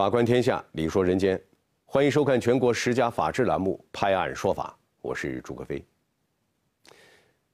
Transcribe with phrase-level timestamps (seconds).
[0.00, 1.38] 法观天下，理说人间，
[1.84, 5.84] 欢迎收看全国十佳法制栏目《拍案说法》，我是朱克飞。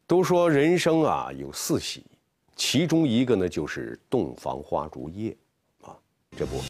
[0.07, 2.07] 都说人生啊有四喜，
[2.55, 5.37] 其中一个呢就是洞房花烛夜，
[5.81, 5.99] 啊，
[6.37, 6.63] 这不，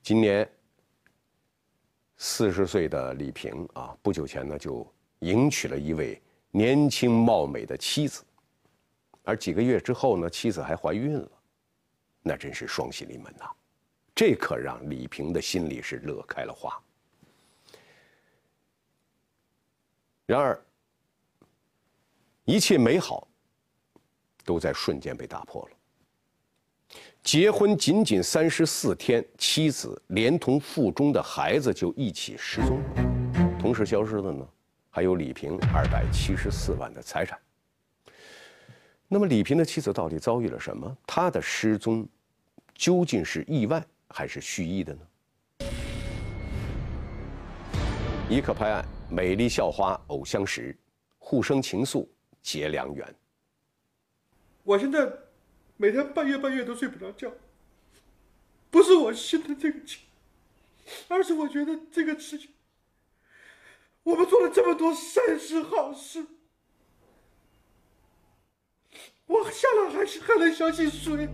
[0.00, 0.48] 今年
[2.16, 4.86] 四十岁的李萍啊，不久前呢就
[5.18, 6.22] 迎娶了一位
[6.52, 8.22] 年轻貌美的妻子，
[9.24, 11.28] 而几个月之后呢，妻子还怀孕了，
[12.22, 13.50] 那真是双喜临门呐。
[14.16, 16.74] 这可让李平的心里是乐开了花。
[20.24, 20.58] 然而，
[22.46, 23.28] 一切美好
[24.42, 26.98] 都在瞬间被打破了。
[27.22, 33.58] 结婚仅仅三十四天，妻子连同腹中的孩子就一起失踪了。
[33.60, 34.48] 同时消失的呢，
[34.88, 37.38] 还有李平二百七十四万的财产。
[39.08, 40.96] 那么，李平的妻子到底遭遇了什么？
[41.06, 42.08] 她的失踪
[42.74, 43.84] 究竟是意外？
[44.16, 45.00] 还是蓄意的呢？
[48.30, 50.74] 一刻拍案，美丽校花偶相识，
[51.18, 52.08] 互生情愫
[52.40, 53.14] 结良缘。
[54.62, 55.06] 我现在
[55.76, 57.30] 每天半夜半夜都睡不着觉，
[58.70, 60.00] 不是我心疼这个情，
[61.08, 62.48] 而是我觉得这个事情，
[64.02, 66.24] 我们做了这么多善事好事，
[69.26, 71.28] 我下来还是还能相信谁？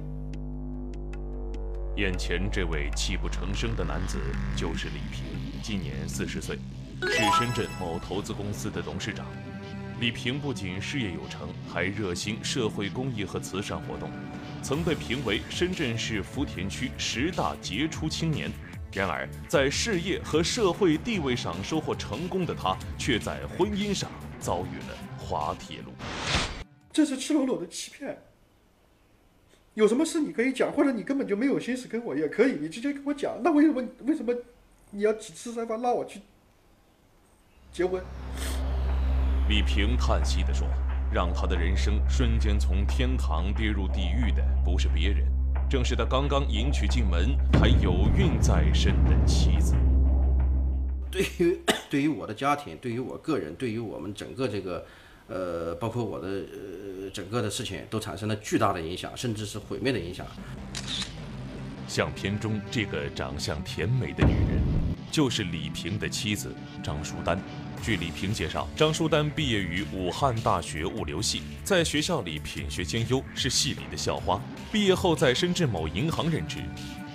[1.97, 4.19] 眼前这位泣不成声的男子
[4.57, 5.25] 就是李平，
[5.63, 6.59] 今年四十岁，
[7.03, 9.27] 是深圳某投资公司的董事长。
[10.01, 14.11] 李平不仅事业有成，还热心社会公益和慈善活动，
[14.63, 18.51] 曾被评为深圳市福田区十大杰出青年。
[18.91, 25.93] 然而，在事业和社会地位上收获成功的他，却在婚姻上遭遇了滑铁卢。
[26.91, 28.17] 这是赤裸裸的欺骗。
[29.75, 33.41] 有什么事你可以讲，或者你根本就没有心思跟我也可以，你直接跟我讲。
[33.43, 34.35] 那为什么为什么
[34.91, 36.21] 你要几次三番拉我去
[37.73, 38.03] 结婚？
[39.49, 40.69] 李平叹息地说
[41.11, 45.27] ：“让他的人生瞬间从天堂跌入地狱的，不是别人，
[45.71, 49.75] 正是他刚刚迎娶进门还有孕在身的妻子。
[51.11, 54.85] 对于对于我的家庭，对于我个人，对于我们整个这个。”
[55.29, 56.27] 呃，包括我的，
[57.13, 60.27] 整个的事情都产生了巨大的影响，甚至是毁灭的影响。
[61.87, 64.63] 相片中这个长相甜美的女人，
[65.11, 67.39] 就是李平的妻子张淑丹。
[67.83, 74.41] 据李平介绍，张淑丹毕业于武汉大学物流系，在学校里品学兼优，是系里的校花。
[74.71, 76.59] 毕业后在深圳某银行任职。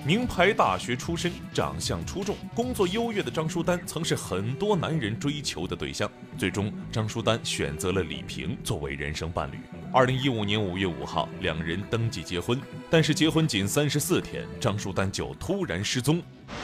[0.06, 6.10] 名牌大学出身，长相出众，工作优越的张淑丹曾是很多男人追求的对象。
[6.38, 9.58] 最终，张淑丹选择了李平作为人生伴侣。
[9.94, 12.60] 二零一五年五月五号，两人登记结婚，
[12.90, 16.22] 但是结婚仅三十四天，张淑丹就突然失踪。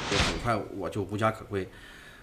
[0.09, 1.67] 很快我就无家可归。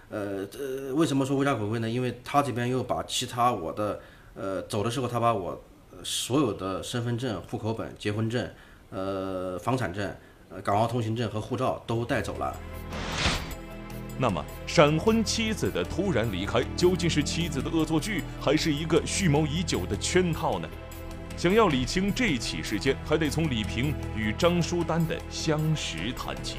[0.09, 1.89] 呃，这为什么说无家可归呢？
[1.89, 3.99] 因为他这边又把其他我的，
[4.35, 5.61] 呃，走的时候他把我
[6.03, 8.49] 所有的身份证、户口本、结婚证、
[8.89, 10.13] 呃，房产证。
[10.53, 12.53] 呃港澳通行证和护照都带走了。
[14.19, 20.67] 那么，闪婚妻子的突然离开，究竟是妻子的恶作剧，还是一个蓄谋已久的圈套呢？
[21.37, 26.57] 想要理清这起事件，还得从李平与张淑丹的相识谈起。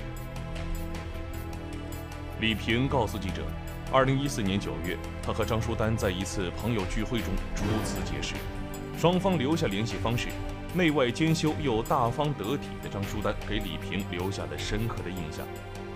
[2.40, 3.44] 李平告诉记者，
[3.92, 8.34] 二零一四年九月，他和张淑丹在一次朋友聚会中初次结识，
[8.98, 10.28] 双方留下联系方式。
[10.74, 15.46] 内外兼修又大方得体的张淑丹给李平留下了深刻的印象。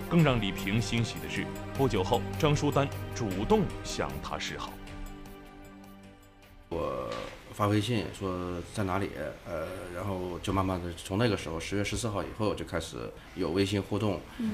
[0.07, 4.71] 更让李平欣喜的是，不久后张淑丹主动向他示好。
[7.57, 7.63] 我。
[7.63, 8.37] 发微信说
[8.71, 9.09] 在哪里，
[9.49, 12.97] 呃，然后就慢慢的从那个时候十月十四号以后就开始
[13.33, 14.21] 有微信互动。
[14.37, 14.51] 嗯，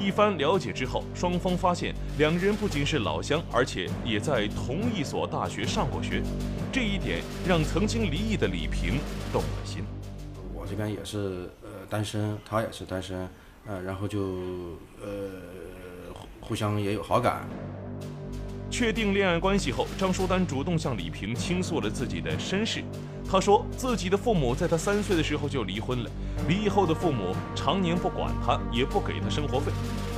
[0.00, 6.22] 一番了解之后，双方发现两人不仅是老乡，而且也在同一所大学上过学，
[6.72, 8.98] 这一点让曾经离异的李平
[9.30, 9.84] 动了心。
[10.54, 13.28] 我这边也是呃单身，他也是单身，
[13.66, 15.28] 呃，然后就呃
[16.40, 17.46] 互相也有好感。
[18.78, 22.80] 确定恋爱关系后，张书丹主动向李平倾诉了自己的身世。
[23.28, 26.10] 她说，自己的父母在她三岁的时候就离婚了，
[26.46, 29.72] 离异后的父母常年不管她，也不给她生活费。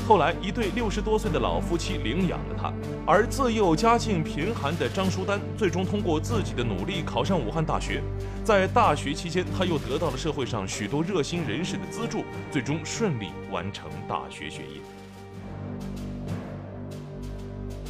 [0.06, 2.70] 后来，一对六十多岁的老夫妻领养了她。
[3.06, 8.02] 而自幼家境贫寒的张书丹，最终通过自己的努力考上武汉大学。
[8.44, 14.99] 在大学期间，她又得到了社会上许多热心人士的资助，最终顺利完成大学学业。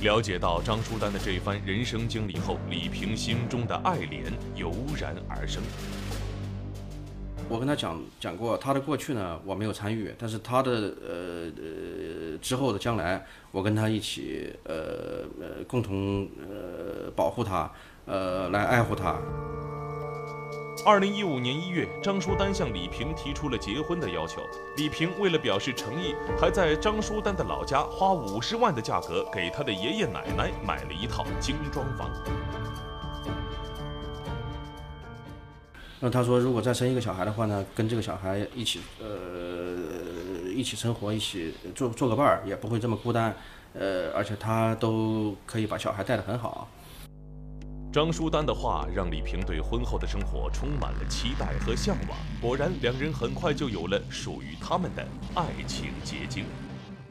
[0.02, 4.22] 了解到张书丹的这番人生经历后，李平心中的爱怜
[4.56, 5.62] 油然而生。
[7.50, 14.74] 我跟他讲讲过他的过去呢，我没有参与，但是他的呃呃之后的将来，我跟他一起呃
[15.38, 17.70] 呃共同呃保护他，
[18.06, 19.18] 呃来爱护他。
[20.84, 24.40] 二零一五年一月，张书丹向李平提出了结婚的要求。
[24.76, 32.10] 李平为了表示诚意，还在张书丹的老家花五十万的价格给他的爷爷奶奶买了一套精装房。
[36.00, 43.34] 那他说，如果再生一个小孩的话呢，跟这个小孩一起呃一起生活，一起做做个伴儿，也不会这么孤单。
[43.74, 46.66] 呃，而且他都可以把小孩带得很好。
[47.92, 52.16] 张淑丹的话让李平对婚后的生活充满了期待和向往。
[52.40, 55.04] 果然，两人很快就有了属于他们的
[55.34, 56.44] 爱情结晶。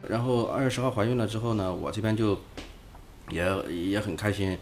[0.07, 2.39] 然后二十号怀孕了之后呢，我这边就
[3.29, 3.45] 也
[3.89, 4.57] 也很开心。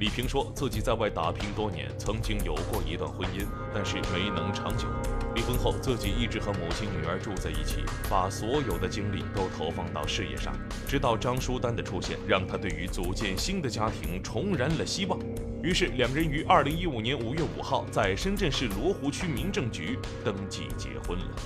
[0.00, 4.86] 李平说自己在外打拼多年，曾经有过一段婚姻，但是没能长久。
[5.34, 10.54] 离婚后，自己一直和母亲、女儿住在一起，把所有的精力都投放到事业上。
[10.86, 15.18] 直到张淑丹的出现，让他对于组建新的家庭重燃了希望。
[15.60, 21.36] 于是，两人于二零一五年五月五号在深圳市罗湖区民政局登记结婚了。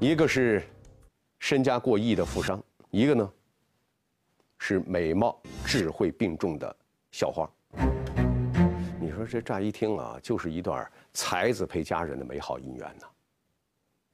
[0.00, 0.60] 一个是
[1.38, 3.32] 身家过亿的富商，一个呢
[4.58, 6.76] 是美貌智慧并重的
[7.12, 7.48] 校花。
[9.00, 10.84] 你说这乍一听啊，就是一段。
[11.12, 13.06] 才子配佳人的美好姻缘呢？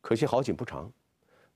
[0.01, 0.91] 可惜好景不长，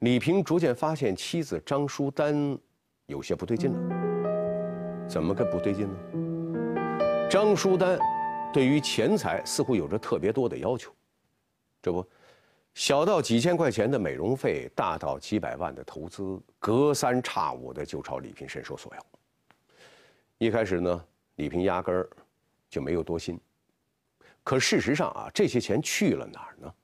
[0.00, 2.58] 李平逐渐发现妻子张淑丹
[3.06, 5.08] 有些不对劲了。
[5.08, 7.28] 怎么个不对劲呢？
[7.30, 7.98] 张淑丹
[8.52, 10.92] 对于钱财似乎有着特别多的要求，
[11.80, 12.06] 这不，
[12.74, 19.06] 小到几千块钱的美容费，大到几百万的投资，隔三差五的就朝李平伸手索要。
[20.38, 21.04] 一开始呢，
[21.36, 22.08] 李平压根儿
[22.68, 23.40] 就没有多心。
[24.44, 26.74] 可事实上啊，这些钱去了哪儿呢？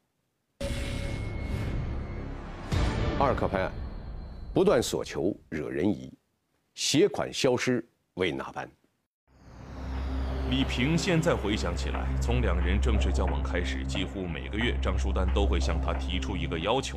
[3.18, 3.72] 二克拍案，
[4.54, 6.12] 不断索求惹人疑，
[6.74, 7.84] 携款消失
[8.14, 8.70] 为哪般？
[10.50, 16.96] 李平现在回想起来，从两人正式交往开始，几乎每个月张淑丹都会向他提出一个要求。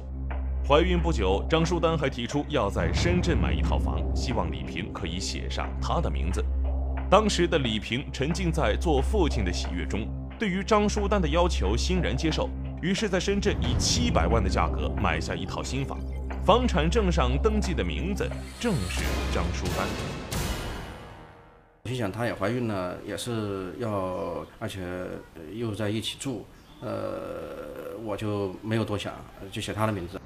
[0.69, 6.45] 怀孕不久，张淑丹还提出要在深圳买一套房，希望李平可以写上他的名字。
[7.09, 10.07] 当时的李平沉浸在做父亲的喜悦中。
[10.41, 12.49] 对于张书丹的要求欣然接受，
[12.81, 15.99] 于是，在深圳以七百万的价格买下一套新房，
[16.43, 18.27] 房产证上登记的名字
[18.59, 19.87] 正是张书丹。
[21.85, 24.81] 心想，她也怀孕了，也是要，而且
[25.53, 26.43] 又在一起住，
[26.81, 29.13] 呃，我就没有多想，
[29.51, 30.19] 就写她的名字。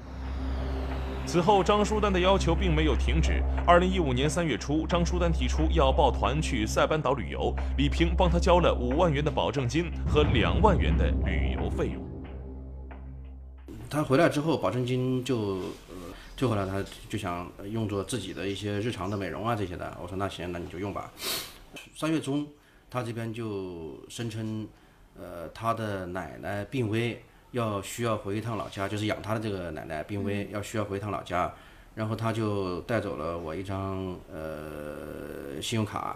[1.26, 3.42] 此后，张淑丹的要求并没有停止。
[3.66, 12.02] 二零一五年三月初，张淑丹提出要抱团去塞班岛旅游，李平帮他交了五万元的保证金和两万元的旅游费用。
[13.90, 15.58] 他回来之后，保证金就，
[16.36, 19.98] 最后来，他就想用作自己的一些日常的美容啊这些的。
[20.00, 21.10] 我说那行，那你就用吧。
[21.94, 22.46] 三月中，
[22.88, 24.66] 他这边就声称，
[25.18, 27.20] 呃，他的奶奶病危。
[27.56, 31.50] 要需要回一趟老家，就是养他的这个奶奶病危，要需要回一趟老家，
[31.94, 36.14] 然后他就带走了我一张呃信用卡。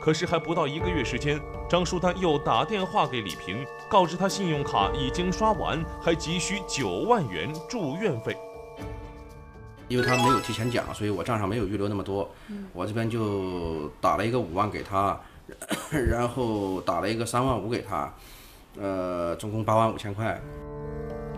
[0.00, 8.36] 可是还不到一个月时间，张书丹又打电话给李平，告知他信用卡已经刷完，还急需九万元住院费。
[9.88, 12.30] 因为他没有提前讲，所以我账上没有预留那么多，
[12.72, 15.20] 我这边就打了一个五万给他，
[15.90, 18.10] 然后打了一个三万五给他。
[18.78, 20.40] 呃，总共八万五千块。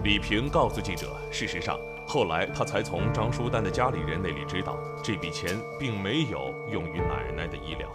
[0.05, 7.89] 李平告诉记者，事实上，后来他才从张淑丹的家里人那里知道，这笔钱并没有用于奶奶的医疗。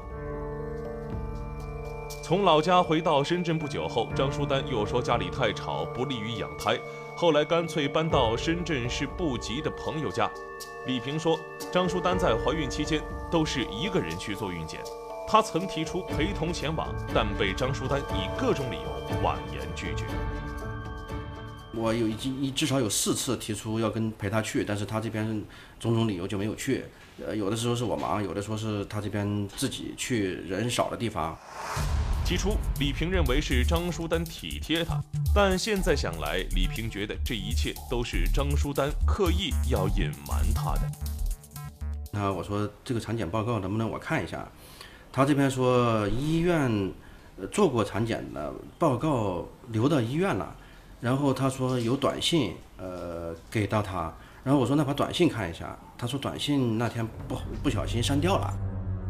[2.23, 6.79] 从老家回到深圳不久后，张淑丹又说家里太吵，不利于养胎，
[7.15, 10.29] 后来干脆搬到深圳市布吉的朋友家。
[10.85, 11.37] 李平说，
[11.71, 14.81] 张淑丹在怀孕期间都是一个人去做孕检。
[15.27, 20.05] 他曾提出陪同前往，但被张书丹以各种理由婉言拒绝。
[21.75, 25.43] 我有已经一至少有四次提出要跟陪他去，但是他这边
[25.79, 26.85] 种种理由就没有去。
[27.25, 31.37] 呃，有的时候是我忙，有的说是他这边自己去人少的地方。
[32.25, 35.01] 起初，李平认为是张书丹体贴他，
[35.35, 40.81] 但现在想来，李平觉得这一切都是张书丹刻意要隐瞒他的。
[42.11, 44.49] 那我说这个产检报告能不能我看一下？
[45.17, 46.93] 他这边说医院
[47.51, 50.55] 做过产检的报告留到医院了，
[51.01, 58.53] 然后他说有短信呃给到他，然后我说那把短信看一下，他说短信那天不不小心删掉了。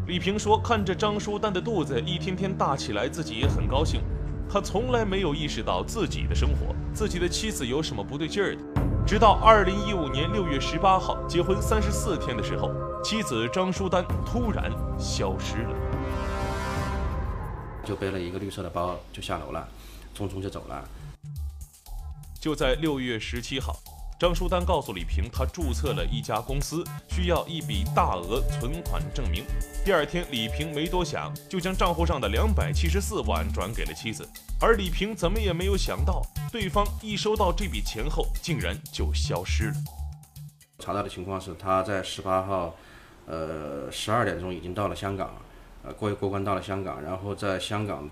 [0.07, 3.99] 李平说看着张书丹的肚子一天天大起来，自己也很高兴，
[4.49, 8.61] 他从来没有意识到自己的生活，自己的妻子有什么不对劲儿的。
[9.05, 12.71] 直到二零一五年六月十八号，结婚三十四天的时候，
[13.03, 15.69] 妻子张书丹突然消失了，
[17.87, 19.67] 就背了一个绿色的包就下楼了，
[20.15, 20.83] 匆匆就走了。
[22.39, 23.75] 就在六月十七号。
[24.19, 29.45] 张淑丹告诉李平，他注册了一家公司，需要一笔大额存款证明。
[29.85, 34.27] 第二天，李平没多想，就将账户上的两百七十四万转给了妻子。
[34.59, 39.75] 而李平怎么也没有想到，对方一收到这笔钱后，竟然就消失了。
[40.79, 42.75] 查到的情况是，他在十八号，
[43.27, 45.31] 呃，十二点钟已经到了香港，
[45.87, 48.09] 呃，过过关到了香港，然后在香港，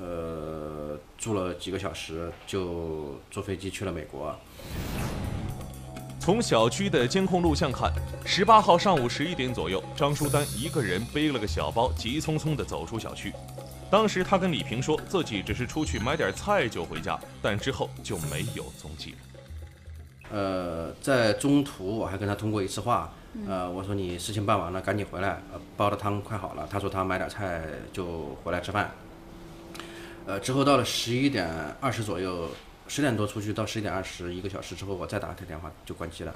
[0.00, 4.34] 呃，住了几个小时，就坐飞机去了美国。
[6.18, 7.92] 从小区的监控录像看，
[8.24, 13.32] 十八号上午十一点左右，张淑丹一个人背了个小包，急匆匆地走出小区。
[13.90, 19.18] 当时他跟李平说自己只是出去买点菜就回家，但之后就没有踪迹了。
[20.32, 23.12] 呃，在中途我还跟他通过一次话，
[23.46, 26.66] 呃，我说你事情办完了赶紧回来，呃煲的汤快好了。
[26.70, 28.90] 他说他买点菜就回来吃饭。
[30.26, 31.48] 呃，之后到了十一点
[31.80, 32.48] 二十左右。
[32.88, 36.34] 十点多出去，到十一点二十一个小时之后，我再打他电话就关机了。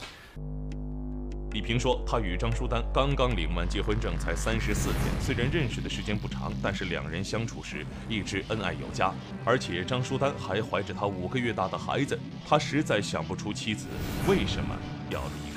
[1.50, 5.00] 李平说，他与张淑丹刚刚领完结婚证，才三十四天。
[5.20, 9.12] 虽然认识的时间不长，但是两人相处时一直恩爱有加。
[9.44, 13.88] 而且张淑丹还怀着他五个月大的孩子，他实在想不出妻子
[14.28, 14.76] 为什么
[15.10, 15.53] 要离开。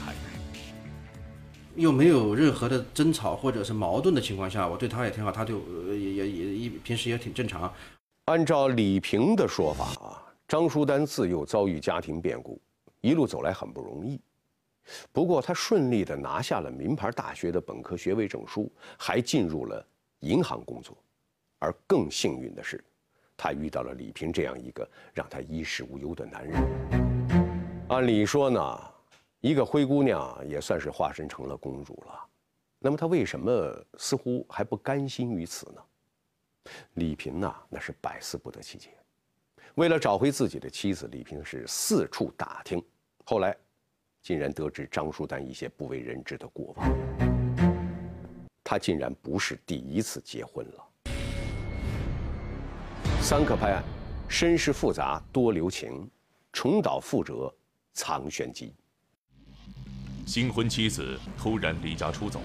[1.77, 7.71] 又没有任何的争吵或者是矛盾的情况下，我对他也挺好，他对我也也也一平时也挺正常。
[8.25, 10.23] 按照李平的说法啊。
[10.47, 12.57] 张淑丹自幼遭遇家庭变故，
[13.01, 14.17] 一路走来很不容易。
[15.11, 19.85] 不过，她顺利地拿下了名牌大学的本科学位证书，还进入了
[20.21, 20.97] 银行工作。
[21.59, 22.81] 而更幸运的是，
[23.35, 26.57] 她遇到了李平这样一个让她衣食无忧的男人。
[27.89, 28.79] 按理说呢，
[29.47, 32.27] 一个灰姑娘也算是化身成了公主了。
[32.79, 35.81] 那么，她为什么似乎还不甘心于此呢？
[36.95, 38.89] 李平呐，那是百思不得其解。
[39.75, 42.83] 为了找回自己的妻子，李平是四处打听，
[43.23, 43.55] 后来
[44.21, 46.91] 竟然得知张淑丹一些不为人知的过往。
[48.65, 50.83] 她竟然不是第一次结婚了。
[53.21, 53.81] 三克拍案，
[54.27, 56.05] 身世复杂多留情，
[56.51, 57.49] 重蹈覆辙
[57.93, 58.75] 藏玄机。
[60.27, 62.41] 新婚妻子突然离家出走，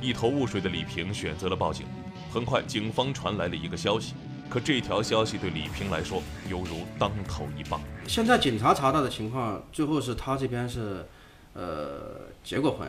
[0.00, 1.84] 一头雾水的李平选择了报警。
[2.30, 4.14] 很快，警方传来了一个消息。
[4.48, 7.80] 可这条消息对李平来说犹如当头一棒。
[8.06, 11.04] 现在警察查到的情况，最后是他这边是，
[11.52, 12.88] 呃，结过婚，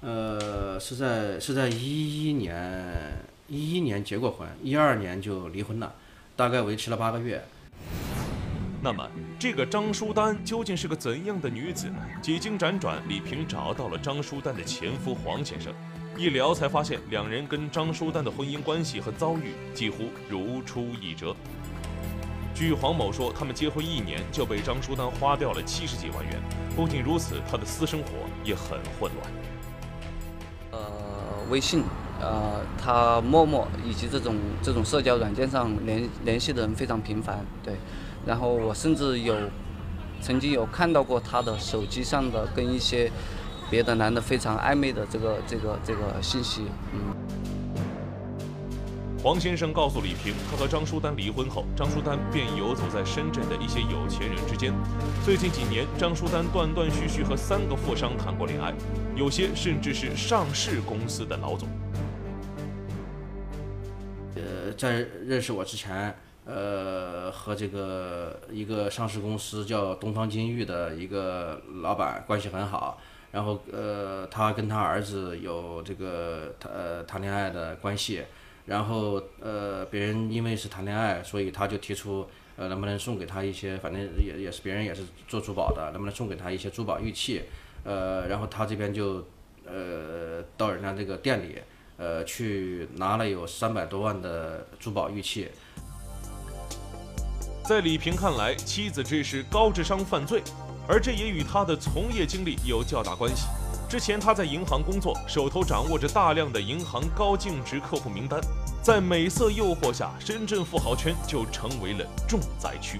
[0.00, 3.12] 呃，是在是在一一年
[3.46, 5.92] 一一年结过婚，一二年就离婚了，
[6.34, 7.44] 大概维持了八个月。
[8.82, 9.06] 那么，
[9.38, 11.96] 这个张淑丹究竟是个怎样的女子呢？
[12.22, 15.70] 几经辗转，李平找到了张淑丹的前夫黄先生。
[16.16, 21.36] 一聊才发现，两人跟张淑丹的婚姻关系和遭遇几乎如出一辙。
[22.54, 26.40] 据黄某说，他们结婚一年就被张淑丹花掉了七十几万元。
[26.74, 28.08] 不仅如此，他的私生活
[28.44, 29.32] 也很混乱。
[30.72, 30.80] 呃，
[31.50, 31.82] 微信，
[32.18, 37.44] 呃，他陌陌以及这种这种社交软件上联联系的人非常频繁。
[37.62, 37.74] 对，
[38.26, 39.34] 然后我甚至有
[40.20, 43.10] 曾经有看到过他的手机上的跟一些。
[43.70, 46.62] 别的男的非常暧昧的这个这个这个信息，
[46.92, 47.14] 嗯。
[49.22, 54.74] 黄先生告诉李平，他和张淑丹离婚后，张淑丹便游走在深圳的一些有钱人之间。
[55.24, 58.74] 最近几年，张淑丹断断续续和三个富商谈过恋爱，
[59.14, 61.68] 有些甚至是上市公司的老总。
[64.34, 66.12] 呃，在认识我之前，
[66.52, 73.00] 呃，和这个一个上市公司叫东方金域的一个老板关系很好。
[73.30, 78.24] 然后呃，他跟他儿子有这个呃谈恋爱的关系，
[78.66, 82.26] 然后呃别人因为是谈恋爱，所以他就提出
[82.56, 87.42] 呃能不能送给他一些，反正也也是别人也是做珠宝的，能不能送给他一些珠宝玉器，
[87.84, 89.24] 呃然后他这边就
[89.64, 91.56] 呃到人家这个店里
[91.98, 95.48] 呃去拿了有三百多万的珠宝玉器。
[97.70, 100.42] 在李平看来，妻子这是高智商犯罪。
[100.88, 103.46] 而这也与他的从业经历有较大关系。
[103.88, 108.40] 之前他在银行工作，手头掌握着大量的银行高净值客户名单，
[108.82, 112.98] 在美色诱惑下，深圳富豪圈就成为了重灾区。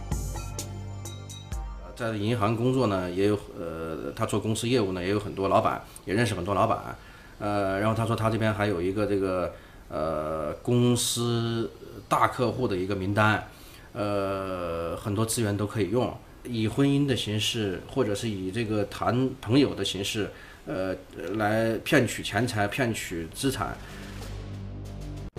[1.97, 6.97] 在银行工作呢，也有呃，他做公司业务呢，也有很多老板，也认识很多老板。
[7.41, 9.53] 呃，然后他说他这边还有一个这个
[9.89, 11.69] 呃公司
[12.09, 13.45] 大客户的一个名单。
[13.93, 16.13] 呃，很多资源都可以用，
[16.45, 20.31] 以婚姻的形式，或者是以这个谈朋友的形式，
[20.67, 20.95] 呃，
[21.37, 23.77] 来骗取钱财、骗取资产。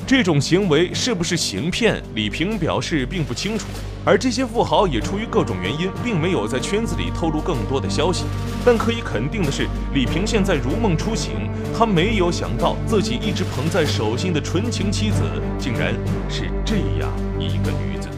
[0.06, 2.02] 这种行为是不是行骗？
[2.14, 3.68] 李平表示并不清楚，
[4.04, 8.26] 而这些富豪也出于各种原因，并没有在圈子里透露更多的消息。
[8.66, 15.22] 但可以肯定的是，李平现在如梦初醒，他没有想到自己一直捧在手心的纯情妻子，
[15.58, 15.94] 竟然
[16.30, 18.10] 是这样一个女子。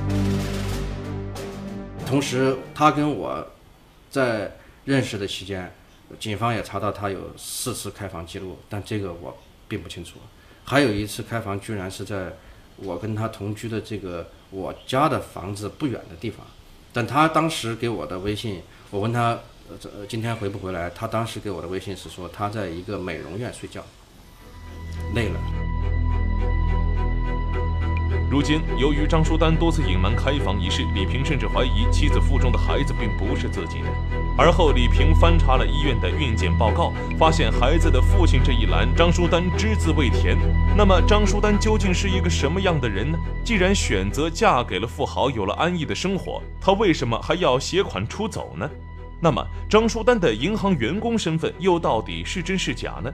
[2.13, 3.43] 同时，他跟我
[4.11, 4.51] 在
[4.85, 5.73] 认识的期间，
[6.19, 9.35] 警方也查到他有四次开房记录，但这个我
[9.67, 10.19] 并不清楚。
[10.63, 12.31] 还有一次开房，居然是在
[12.75, 16.45] 我跟他同居的这个我家的房子不远的地方。
[16.93, 20.91] 但他当时给我的微信，我问他，呃，今天回不回来？
[20.91, 23.83] 他当时给我的微信是说他在一个美容院睡觉，
[25.15, 25.72] 累了。
[28.33, 33.87] 如今，由于张书丹多次隐瞒开房一事，李平甚至怀疑妻子腹中的孩子并不是自己的。
[34.35, 40.35] 而后，李平翻查了医院的孕检报告，发现孩子的父亲这一栏张书丹只字未填。
[40.75, 43.19] 那么，张书丹究竟是一个什么样的人呢？
[43.43, 48.67] 既然选择嫁给了富豪，有了安逸的生活，她为什么还要携款出走呢？
[49.21, 53.13] 那么，张书丹的银行员工身份又到底是真是假呢？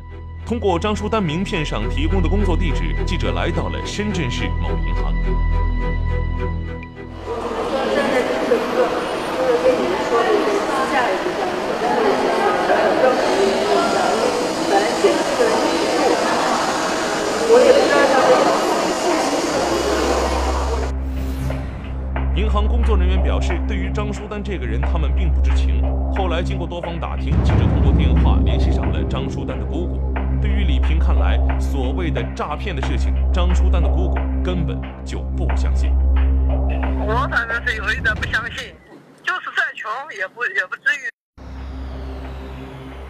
[0.50, 5.14] 通过张淑丹名片上提供的工作地址，记者来到了深圳市某银行。
[22.36, 25.84] 银行工作人员表示，对于张淑丹这个人，他们并不知情。
[26.16, 30.19] 后来经过多方打听，记者通过电话联系上了张淑丹的姑姑。
[30.42, 35.92] 对于李平看来，所谓的诈骗的事情，张淑丹的姑姑根本就不相信。
[37.06, 38.74] 我反正是有一点不相信，
[39.22, 41.10] 就是再穷也不也不至于。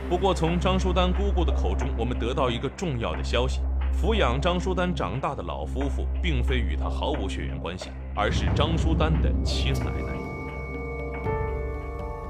[0.10, 3.62] 不过，从张淑丹姑姑的口中，我们得到一个重要的消息：
[3.94, 10.14] 抚养张淑丹长大的老夫妇，并非与她毫无血缘关系，而是张淑丹的亲奶奶。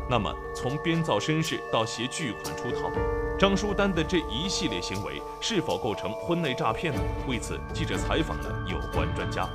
[0.09, 2.91] 那么，从编造身世到携巨款出逃。
[3.39, 6.99] 张书丹的这一系列行为是否构成婚内诈骗呢？
[7.25, 9.49] 为此，记者采访了有关专家。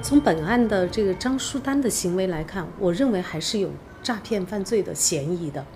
[0.00, 3.70] 从本案的这个张书丹的行为来看，我认为还是有
[4.02, 5.66] 诈骗犯罪的嫌疑的。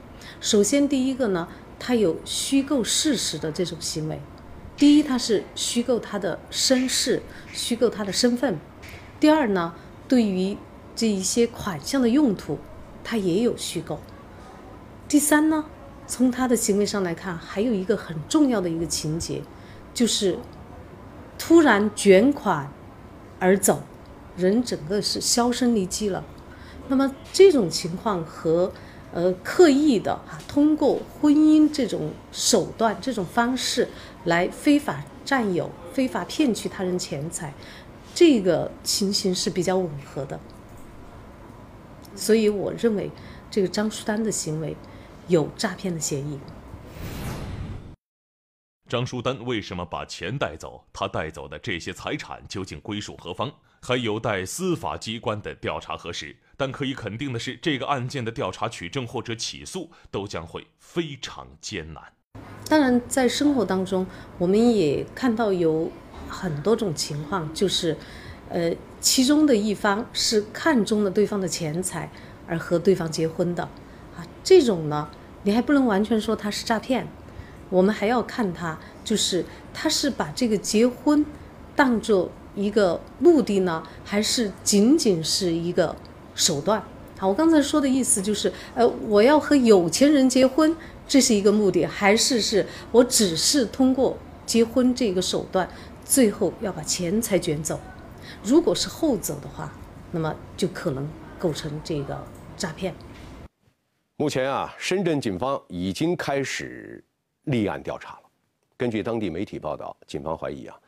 [0.41, 1.47] 首先，第一个呢，
[1.79, 4.19] 他有虚构事实的这种行为。
[4.79, 8.55] 第一，他是虚构他的身世，虚构他的身份；
[9.21, 9.75] 第二呢，
[10.09, 10.57] 对于
[10.95, 12.59] 这一些款项的用途，
[13.05, 13.99] 他也有虚构；
[15.07, 15.67] 第三呢。
[16.07, 19.43] 从他的行为上来看，还有一个很重要的一个情节，
[19.93, 20.39] 就是
[21.37, 22.71] 突然卷款
[23.41, 23.83] 而走，
[24.37, 26.23] 人整个是销声匿迹了。
[26.87, 28.73] 那么这种情况和
[29.13, 33.89] 呃刻意的哈通过婚姻这种手段、这种方式
[34.25, 37.53] 来非法占有、非法骗取他人钱财，
[38.15, 40.39] 这个情形是比较吻合的。
[42.15, 43.11] 所以我认为
[43.51, 44.77] 这个张淑丹的行为。
[45.29, 46.39] 有诈骗的嫌疑。
[48.89, 50.85] 张淑丹为什么把钱带走？
[50.93, 53.53] 他带走的这些财产究竟归属何方？
[53.83, 56.37] 还有待司法机关的调查核实。
[56.57, 62.03] 但可以肯定的是，这个案件的调查取证或者起诉都将会非常艰难。
[62.69, 64.07] 当然，在生活当中，
[64.39, 65.91] 我们也看到有
[66.29, 67.97] 很多种情况，就是，
[68.49, 72.09] 呃，其中的一方是看中了对方的钱财
[72.47, 73.69] 而和对方结婚的。
[74.47, 75.09] 这种呢，
[75.43, 77.09] 你还不能完全说他是诈骗，
[77.69, 81.27] 我们还要看他，就是他是把这个结婚
[81.75, 85.97] 当做一个目的呢，还是仅仅是一个
[86.37, 86.81] 手段？
[87.19, 90.77] 好，我刚才说的意思就是，呃，我要和有钱人结婚，
[91.09, 95.69] 这是一个目的，还是是我只是通过结婚这个手段，
[96.05, 97.81] 最后要把钱财卷走？
[98.45, 99.73] 如果是后者的话，
[100.13, 102.23] 那么就可能构成这个
[102.57, 102.95] 诈骗。
[104.19, 107.05] 目前啊，深圳警方已经开始
[107.43, 108.23] 立案调查了。
[108.75, 110.81] 根据当地媒体报道，警方怀疑啊，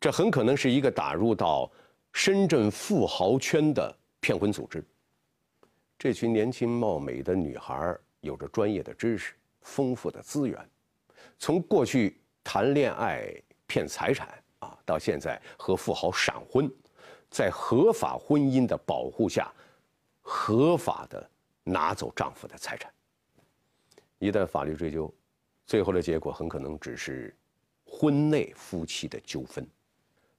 [0.00, 1.70] 这很可能是一个打入到
[2.12, 4.84] 深圳富豪圈的骗婚组织。
[5.96, 10.58] 这群年轻貌美的女孩有着专业的知识、丰富的资源，
[11.38, 13.32] 从过去谈恋爱
[13.68, 16.68] 骗财产啊，到现在和富豪闪婚，
[17.30, 19.52] 在合法婚姻的保护下，
[20.20, 21.30] 合法的。
[21.68, 22.88] 拿走丈夫的财产，
[24.20, 25.12] 一旦法律追究，
[25.66, 27.36] 最后的结果很可能只是
[27.84, 29.66] 婚内夫妻的纠纷。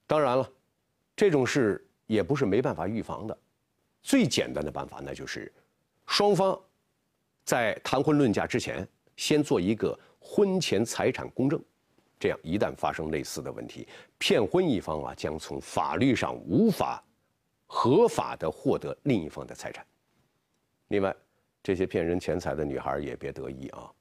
[0.05, 0.49] 当然了，
[1.17, 3.37] 这种事也不是没办法预防的。
[4.01, 5.51] 最简单的办法，那就是
[6.05, 6.57] 双方
[7.43, 8.87] 在谈婚论嫁之前，
[9.17, 11.61] 先做一个婚前财产公证。
[12.17, 13.85] 这样一旦发生类似的问题，
[14.17, 17.03] 骗婚一方啊将从法律上无法
[17.65, 19.85] 合法的获得另一方的财产。
[20.87, 21.15] 另外，
[21.61, 23.91] 这些骗人钱财的女孩也别得意啊，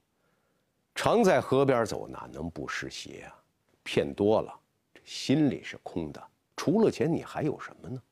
[0.94, 3.34] 常在河边走，哪能不湿鞋啊？
[3.82, 4.52] 骗多了，
[4.94, 6.22] 这心里是空的，
[6.56, 8.02] 除了钱你还有什么呢？